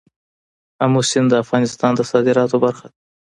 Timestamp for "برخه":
2.65-2.85